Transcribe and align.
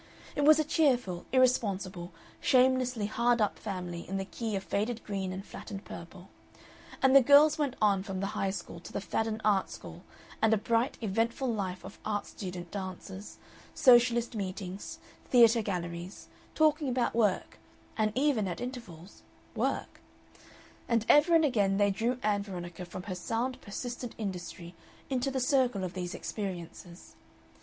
It 0.35 0.45
was 0.45 0.57
a 0.57 0.63
cheerful, 0.63 1.27
irresponsible, 1.31 2.11
shamelessly 2.39 3.05
hard 3.05 3.39
up 3.39 3.59
family 3.59 4.09
in 4.09 4.17
the 4.17 4.25
key 4.25 4.55
of 4.55 4.63
faded 4.63 5.03
green 5.03 5.31
and 5.31 5.45
flattened 5.45 5.85
purple, 5.85 6.29
and 7.03 7.15
the 7.15 7.21
girls 7.21 7.59
went 7.59 7.75
on 7.79 8.01
from 8.01 8.19
the 8.19 8.33
High 8.33 8.49
School 8.49 8.79
to 8.79 8.91
the 8.91 8.99
Fadden 8.99 9.39
Art 9.45 9.69
School 9.69 10.03
and 10.41 10.55
a 10.55 10.57
bright, 10.57 10.97
eventful 11.01 11.53
life 11.53 11.83
of 11.85 11.99
art 12.03 12.25
student 12.25 12.71
dances, 12.71 13.37
Socialist 13.75 14.33
meetings, 14.35 14.97
theatre 15.25 15.61
galleries, 15.61 16.29
talking 16.55 16.89
about 16.89 17.13
work, 17.13 17.59
and 17.95 18.11
even, 18.15 18.47
at 18.47 18.59
intervals, 18.59 19.21
work; 19.53 19.99
and 20.89 21.05
ever 21.09 21.35
and 21.35 21.45
again 21.45 21.77
they 21.77 21.91
drew 21.91 22.17
Ann 22.23 22.41
Veronica 22.41 22.85
from 22.85 23.03
her 23.03 23.13
sound 23.13 23.61
persistent 23.61 24.15
industry 24.17 24.73
into 25.11 25.29
the 25.29 25.39
circle 25.39 25.83
of 25.83 25.93
these 25.93 26.15
experiences. 26.15 27.13